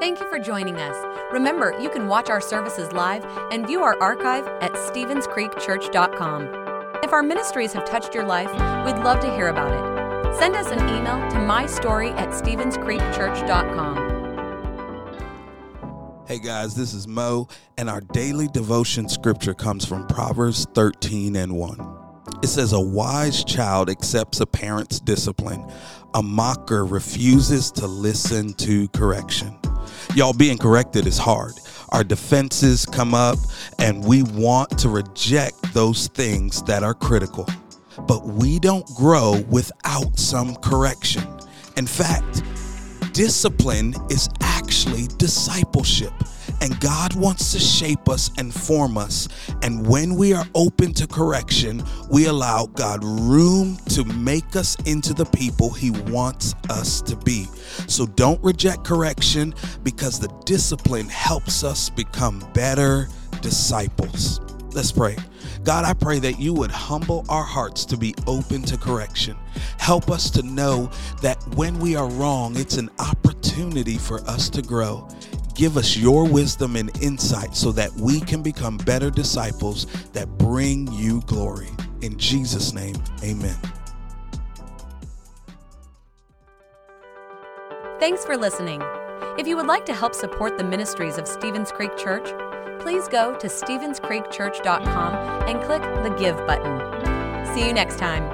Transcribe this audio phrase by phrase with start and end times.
[0.00, 0.96] Thank you for joining us.
[1.32, 6.98] Remember, you can watch our services live and view our archive at StevensCreekChurch.com.
[7.04, 8.50] If our ministries have touched your life,
[8.84, 9.84] we'd love to hear about it.
[10.36, 14.04] Send us an email to mystory at StevensCreekChurch.com.
[16.26, 17.46] Hey guys, this is Mo,
[17.78, 21.98] and our daily devotion scripture comes from Proverbs 13 and 1.
[22.42, 25.64] It says, A wise child accepts a parent's discipline,
[26.14, 29.56] a mocker refuses to listen to correction.
[30.14, 31.54] Y'all being corrected is hard.
[31.88, 33.36] Our defenses come up,
[33.80, 37.48] and we want to reject those things that are critical.
[37.98, 41.24] But we don't grow without some correction.
[41.76, 42.44] In fact,
[43.12, 46.12] discipline is actually discipleship.
[46.64, 49.28] And God wants to shape us and form us.
[49.62, 55.12] And when we are open to correction, we allow God room to make us into
[55.12, 57.44] the people He wants us to be.
[57.86, 63.08] So don't reject correction because the discipline helps us become better
[63.42, 64.40] disciples.
[64.74, 65.18] Let's pray.
[65.64, 69.36] God, I pray that you would humble our hearts to be open to correction.
[69.78, 70.90] Help us to know
[71.20, 75.06] that when we are wrong, it's an opportunity for us to grow.
[75.54, 80.90] Give us your wisdom and insight so that we can become better disciples that bring
[80.92, 81.68] you glory.
[82.02, 83.56] In Jesus' name, amen.
[88.00, 88.82] Thanks for listening.
[89.38, 92.26] If you would like to help support the ministries of Stevens Creek Church,
[92.80, 96.82] please go to StevensCreekChurch.com and click the Give button.
[97.54, 98.33] See you next time.